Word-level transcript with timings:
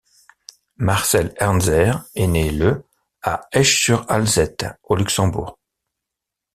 Marcel 0.77 1.31
Ernzer 1.37 1.91
est 2.15 2.25
né 2.25 2.49
le 2.49 2.83
à 3.21 3.47
Esch-sur-Alzette 3.51 4.65
au 4.85 4.95
Luxembourg. 4.95 5.59